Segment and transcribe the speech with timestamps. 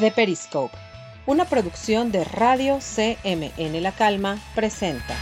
[0.00, 0.74] The Periscope,
[1.26, 5.14] una producción de Radio CMN La Calma, presenta.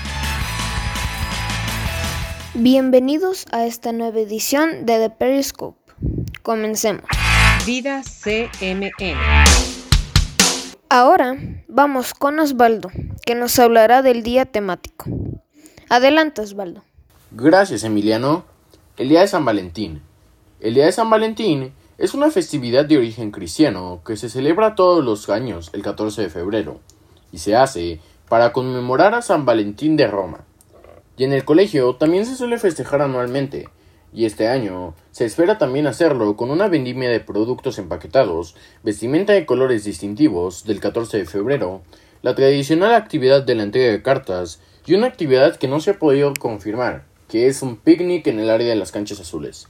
[2.54, 5.80] Bienvenidos a esta nueva edición de The Periscope.
[6.44, 7.02] Comencemos.
[7.66, 9.16] Vida CMN.
[10.88, 11.36] Ahora
[11.66, 12.92] vamos con Osvaldo,
[13.26, 15.06] que nos hablará del día temático.
[15.88, 16.84] Adelante, Osvaldo.
[17.32, 18.44] Gracias, Emiliano.
[18.96, 20.02] El día de San Valentín.
[20.60, 25.04] El día de San Valentín es una festividad de origen cristiano que se celebra todos
[25.04, 26.78] los años el 14 de febrero
[27.32, 30.44] y se hace para conmemorar a San Valentín de Roma.
[31.16, 33.68] Y en el colegio también se suele festejar anualmente,
[34.12, 39.44] y este año se espera también hacerlo con una vendimia de productos empaquetados, vestimenta de
[39.44, 41.82] colores distintivos del 14 de febrero,
[42.22, 45.98] la tradicional actividad de la entrega de cartas y una actividad que no se ha
[45.98, 49.66] podido confirmar, que es un picnic en el área de las canchas azules.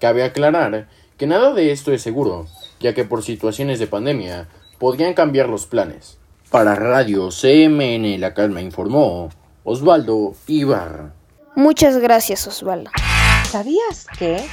[0.00, 2.46] Cabe aclarar que nada de esto es seguro,
[2.80, 6.18] ya que por situaciones de pandemia podrían cambiar los planes.
[6.50, 9.30] Para Radio CMN La Calma informó
[9.64, 11.14] Osvaldo Ibarra.
[11.54, 12.90] Muchas gracias, Osvaldo.
[13.44, 14.44] ¿Sabías que?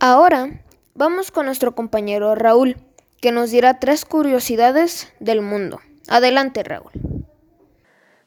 [0.00, 0.62] Ahora
[0.94, 2.76] vamos con nuestro compañero Raúl,
[3.20, 5.80] que nos dirá tres curiosidades del mundo.
[6.08, 6.92] Adelante, Raúl.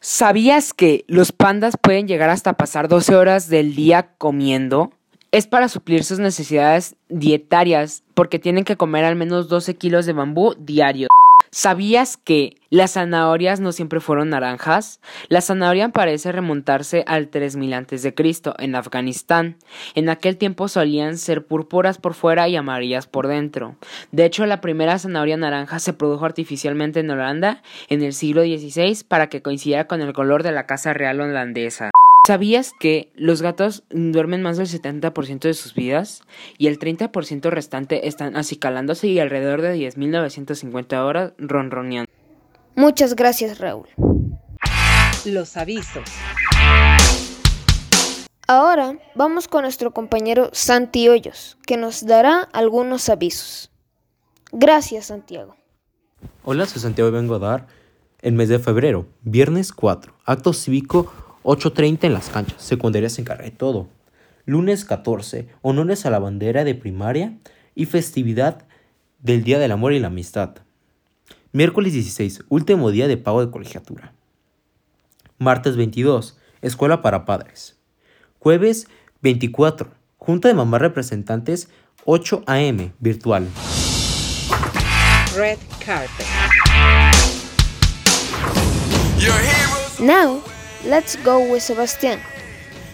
[0.02, 4.92] ¿Sabías que los pandas pueden llegar hasta pasar 12 horas del día comiendo?
[5.32, 10.14] Es para suplir sus necesidades dietarias porque tienen que comer al menos 12 kilos de
[10.14, 11.08] bambú diario.
[11.52, 15.00] ¿Sabías que las zanahorias no siempre fueron naranjas?
[15.28, 18.14] La zanahoria parece remontarse al 3000 a.C.
[18.58, 19.58] en Afganistán.
[19.94, 23.76] En aquel tiempo solían ser púrpuras por fuera y amarillas por dentro.
[24.12, 29.04] De hecho, la primera zanahoria naranja se produjo artificialmente en Holanda en el siglo XVI
[29.08, 31.92] para que coincidiera con el color de la casa real holandesa.
[32.28, 36.22] ¿Sabías que los gatos duermen más del 70% de sus vidas
[36.58, 42.11] y el 30% restante están acicalándose y alrededor de 10.950 horas ronroneando?
[42.76, 43.88] Muchas gracias, Raúl.
[45.26, 46.04] Los avisos.
[48.48, 53.71] Ahora vamos con nuestro compañero Santi Hoyos, que nos dará algunos avisos.
[54.52, 55.55] Gracias, Santiago.
[56.44, 57.67] Hola, soy Santiago y vengo a dar
[58.21, 61.11] el mes de febrero, viernes 4, acto cívico
[61.44, 63.88] 8.30 en las canchas, secundaria se encarga de todo.
[64.45, 67.38] Lunes 14, honores a la bandera de primaria
[67.76, 68.66] y festividad
[69.20, 70.58] del Día del Amor y la Amistad.
[71.52, 74.14] Miércoles 16, último día de pago de colegiatura.
[75.38, 77.77] Martes 22, escuela para padres.
[78.39, 78.88] Jueves
[79.21, 81.70] 24, junta de mamás representantes
[82.06, 82.92] 8 a.m.
[83.00, 83.48] virtual.
[85.36, 86.26] Red Carpet.
[90.00, 90.42] Now,
[90.86, 92.20] let's go with Sebastian,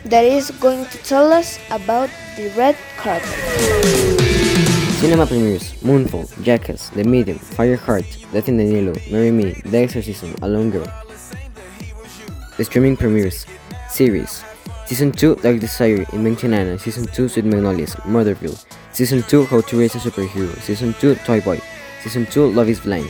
[0.06, 3.30] that is going to tell us about the red carpet.
[5.00, 10.34] Cinema premieres Moonfall, Jackass, The Medium, Fireheart, Death in the Nilo, Marry Me, The Exorcism,
[10.42, 10.88] A Alone Girl.
[12.58, 13.46] The streaming premieres
[13.90, 14.44] Series
[14.86, 18.64] Season 2 Dark Desire, Invention Anna, Season 2 Sweet Magnolias, Murderville,
[18.94, 21.60] Season 2 How to Raise a Superhero, Season 2 Toy Boy,
[22.02, 23.10] Season 2 Love is Blind.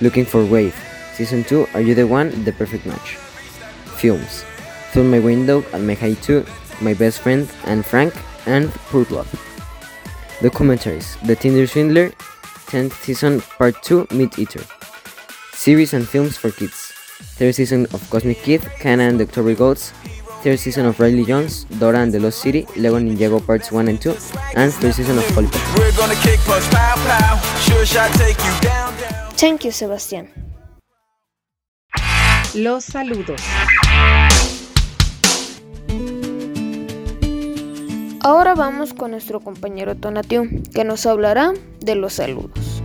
[0.00, 0.74] Looking for Wave,
[1.14, 2.44] Season 2 Are You the One?
[2.44, 3.18] The Perfect Match.
[4.02, 4.44] Films
[4.90, 6.44] Through My Window and My High 2,
[6.82, 8.12] My Best Friend and Frank,
[8.46, 9.30] and Poor Love.
[10.42, 12.10] Documentaries The Tinder Swindler,
[12.66, 14.64] 10th Season Part 2 Meat Eater.
[15.54, 16.90] Series and films for kids.
[17.38, 19.92] Third season of Cosmic Kid, Kana and the October Goats.
[20.42, 24.02] Third season of Riley Jones, Dora and the Lost City, Lego Ninjago Parts 1 and
[24.02, 24.10] 2,
[24.56, 25.78] and third season of Polly Pocket.
[25.78, 27.38] We're gonna kick punch, pow, pow.
[27.62, 29.30] Sure shot, take you down, down.
[29.38, 30.26] Thank you, Sebastián.
[32.54, 33.40] Los saludos.
[38.24, 42.82] Ahora vamos con nuestro compañero Tonatiu, que nos hablará de los saludos.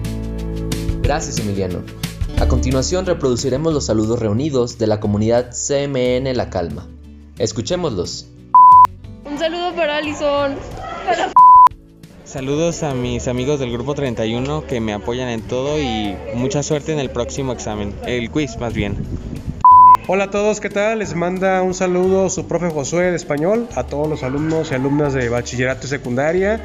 [1.04, 1.84] Gracias, Emiliano.
[2.40, 6.88] A continuación reproduciremos los saludos reunidos de la comunidad CMN La Calma.
[7.38, 8.28] Escuchémoslos.
[9.26, 10.56] Un saludo para Alison.
[12.24, 16.94] Saludos a mis amigos del grupo 31 que me apoyan en todo y mucha suerte
[16.94, 18.98] en el próximo examen, el quiz más bien.
[20.10, 21.00] Hola a todos, ¿qué tal?
[21.00, 25.12] Les manda un saludo su profe Josué de español, a todos los alumnos y alumnas
[25.12, 26.62] de bachillerato y secundaria.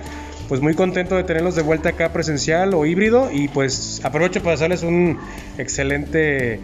[0.48, 4.54] Pues muy contento de tenerlos de vuelta acá presencial o híbrido y pues aprovecho para
[4.54, 5.18] hacerles un
[5.58, 6.60] excelente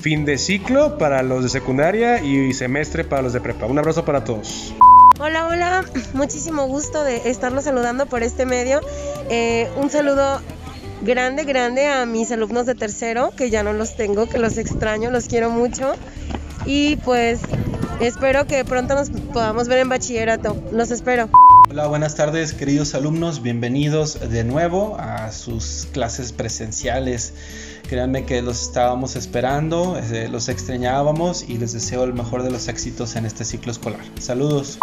[0.00, 3.66] fin de ciclo para los de secundaria y semestre para los de prepa.
[3.66, 4.74] Un abrazo para todos.
[5.20, 5.84] Hola, hola.
[6.14, 8.80] Muchísimo gusto de estarlos saludando por este medio.
[9.30, 10.40] Eh, un saludo
[11.02, 15.10] grande, grande a mis alumnos de tercero, que ya no los tengo, que los extraño,
[15.10, 15.94] los quiero mucho.
[16.64, 17.40] Y pues
[18.00, 20.56] espero que pronto nos podamos ver en bachillerato.
[20.72, 21.28] Los espero.
[21.76, 27.34] Hola, buenas tardes queridos alumnos, bienvenidos de nuevo a sus clases presenciales.
[27.86, 32.68] Créanme que los estábamos esperando, eh, los extrañábamos y les deseo el mejor de los
[32.68, 34.00] éxitos en este ciclo escolar.
[34.18, 34.78] Saludos.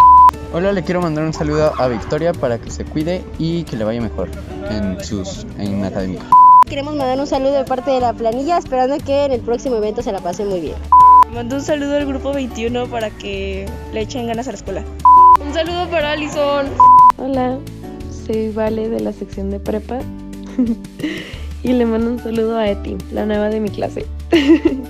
[0.53, 3.85] Hola, le quiero mandar un saludo a Victoria para que se cuide y que le
[3.85, 4.29] vaya mejor
[4.69, 6.25] en sus en académica.
[6.69, 10.03] Queremos mandar un saludo de parte de la planilla, esperando que en el próximo evento
[10.03, 10.75] se la pase muy bien.
[11.33, 14.83] Mando un saludo al grupo 21 para que le echen ganas a la escuela.
[15.53, 16.65] Un saludo para Alison.
[17.17, 17.59] Hola,
[18.25, 19.99] soy Vale de la sección de prepa.
[21.63, 24.03] y le mando un saludo a Eti, la nueva de mi clase.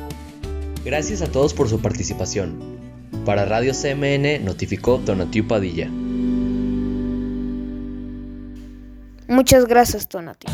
[0.86, 2.58] Gracias a todos por su participación.
[3.26, 5.90] Para Radio CMN notificó Tonatiu Padilla.
[9.28, 10.50] Muchas gracias, Tonatiu.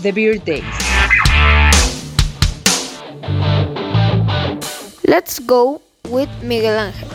[0.00, 0.64] The Beer Days.
[5.04, 7.08] Let's go with Miguel Angel.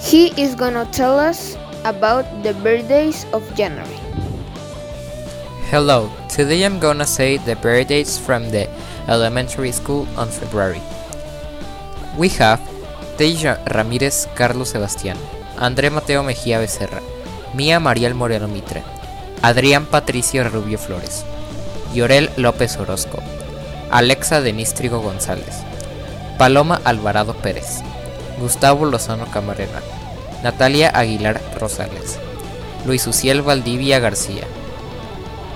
[0.00, 4.00] He is gonna tell us about the birthdays of January.
[5.68, 8.66] Hello, today I'm gonna say the birthdays from the
[9.08, 10.80] elementary school on February.
[12.16, 12.60] We have
[13.18, 15.18] Deja Ramírez Carlos Sebastián,
[15.58, 17.02] André Mateo Mejía Becerra,
[17.52, 18.82] Mía Mariel Moreno Mitre,
[19.42, 21.24] Adrián Patricio Rubio Flores,
[21.94, 23.18] Llorel López Orozco,
[23.90, 25.60] Alexa Denís González,
[26.38, 27.80] Paloma Alvarado Pérez,
[28.40, 29.80] Gustavo Lozano Camarena,
[30.42, 32.18] Natalia Aguilar Rosales,
[32.86, 34.44] Luis Uciel Valdivia García,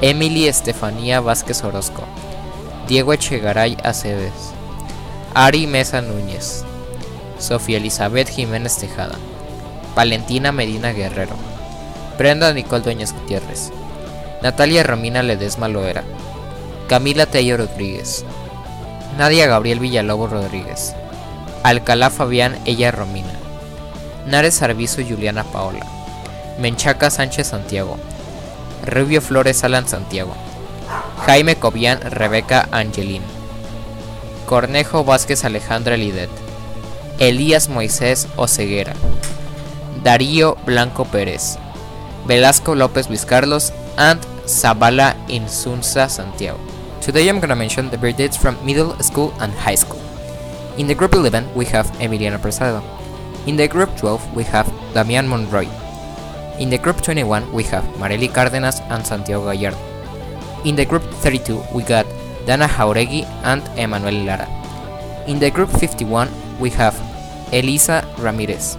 [0.00, 2.04] Emily Estefanía Vázquez Orozco,
[2.86, 4.52] Diego Echegaray Aceves,
[5.34, 6.64] Ari Mesa Núñez,
[7.38, 9.16] Sofía Elizabeth Jiménez Tejada,
[9.96, 11.34] Valentina Medina Guerrero,
[12.18, 13.72] Brenda Nicole Dueñas Gutiérrez,
[14.42, 16.04] Natalia Romina Ledesma Loera,
[16.88, 18.24] Camila Tello Rodríguez,
[19.18, 20.94] Nadia Gabriel Villalobos Rodríguez,
[21.62, 23.32] Alcalá Fabián Ella Romina,
[24.26, 25.86] Nares Arbizo Juliana Paola,
[26.58, 27.96] Menchaca Sánchez Santiago,
[28.84, 30.34] Rubio Flores Alan Santiago,
[31.26, 33.22] Jaime Cobian Rebeca Angelín,
[34.46, 36.30] Cornejo Vázquez Alejandra Lidet,
[37.18, 38.92] Elías Moisés Oceguera,
[40.04, 41.58] Darío Blanco Pérez,
[42.26, 46.75] Velasco López Luis Carlos, and Zabala Insunza Santiago.
[47.06, 50.02] Today I'm gonna mention the birth dates from middle school and high school.
[50.76, 52.82] In the group 11 we have Emiliano Prasado.
[53.46, 55.68] In the group 12 we have Damian Monroy.
[56.58, 59.78] In the group 21 we have Marely Cárdenas and Santiago Gallardo.
[60.64, 62.06] In the group 32 we got
[62.44, 64.48] Dana Jauregui and Emanuel Lara.
[65.28, 66.98] In the group 51 we have
[67.52, 68.76] Elisa Ramirez.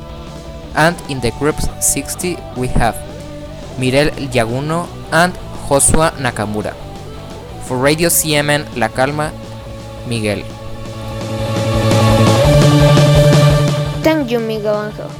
[0.75, 2.99] And in the group 60 we have
[3.79, 4.83] Mirel Yaguno
[5.13, 5.31] and
[5.69, 6.86] Joshua Nakamura.
[7.67, 9.33] For Radio CMN La Calma,
[10.07, 10.41] Miguel.
[14.03, 15.11] Thank you, Miguel Angel.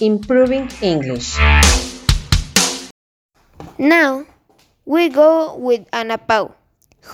[0.00, 1.38] Improving English.
[3.78, 4.26] Now,
[4.84, 6.50] we go with Ana Pau,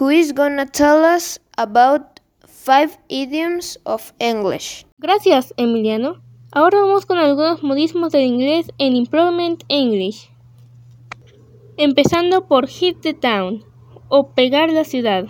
[0.01, 2.19] who is gonna tell us about
[2.49, 4.87] five idioms of English.
[4.99, 6.23] Gracias, Emiliano.
[6.53, 10.32] Ahora vamos con algunos modismos del inglés en Improvement English.
[11.79, 13.65] Empezando por hit the town
[14.09, 15.29] o pegar la ciudad.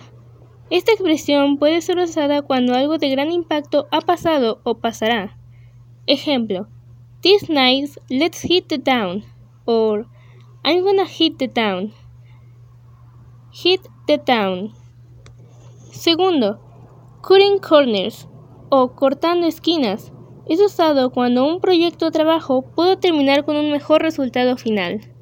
[0.69, 5.37] Esta expresión puede ser usada cuando algo de gran impacto ha pasado o pasará.
[6.05, 6.67] Ejemplo:
[7.21, 9.23] This night let's hit the town
[9.63, 10.05] or
[10.65, 11.93] I'm gonna hit the town.
[13.53, 14.73] Hit the town.
[15.91, 16.59] Segundo,
[17.21, 18.27] cutting corners
[18.67, 20.11] o cortando esquinas.
[20.49, 25.12] Es usado cuando un proyecto o trabajo puede terminar con un mejor resultado final.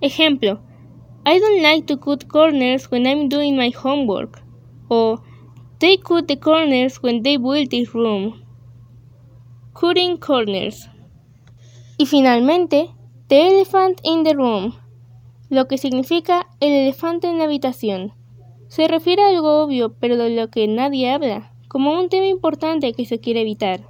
[0.00, 0.60] Ejemplo,
[1.26, 4.40] I don't like to cut corners when I'm doing my homework.
[4.88, 5.20] O
[5.80, 8.42] they cut the corners when they built this room.
[9.74, 10.88] Cutting corners.
[11.98, 12.90] Y finalmente,
[13.28, 14.74] the elephant in the room,
[15.50, 18.12] lo que significa el elefante en la habitación.
[18.68, 22.92] Se refiere a algo obvio, pero de lo que nadie habla, como un tema importante
[22.92, 23.80] que se quiere evitar.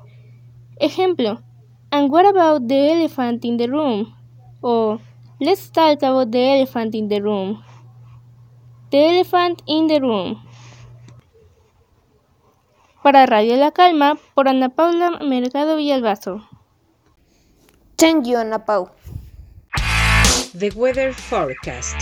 [0.80, 1.42] Ejemplo,
[1.90, 4.14] and what about the elephant in the room?
[4.60, 4.98] O
[5.40, 7.62] Let's talk about the elephant in the room.
[8.90, 10.42] The elephant in the room.
[13.04, 16.42] Para Radio La Calma, por Ana Paula Mercado Villalbazo.
[17.96, 18.90] Thank you, Ana Pau.
[20.54, 21.94] The weather forecast.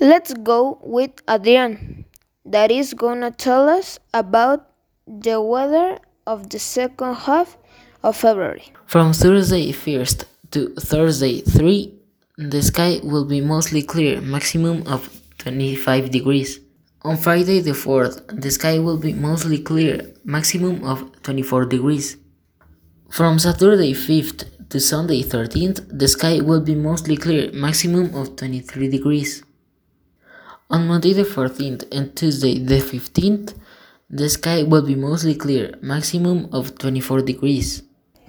[0.00, 2.06] Let's go with Adrian,
[2.44, 4.66] that is gonna tell us about
[5.06, 7.56] the weather of the second half
[8.02, 8.72] of February.
[8.86, 11.94] From Thursday 1st to Thursday 3,
[12.38, 16.60] the sky will be mostly clear, maximum of 25 degrees.
[17.02, 22.16] On Friday the 4th, the sky will be mostly clear, maximum of 24 degrees.
[23.10, 28.88] From Saturday 5th to Sunday 13th, the sky will be mostly clear, maximum of 23
[28.88, 29.42] degrees.
[30.70, 33.54] On Monday the 14th and Tuesday the 15th,
[34.08, 37.82] the sky will be mostly clear, maximum of 24 degrees.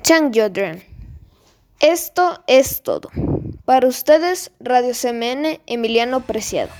[0.03, 0.33] Chang.
[1.83, 3.11] Esto es todo.
[3.65, 6.71] Para ustedes, Radio CMN, Emiliano Preciado.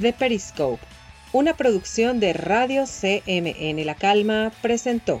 [0.00, 0.82] The Periscope,
[1.34, 5.20] una producción de Radio CMN La Calma, presentó.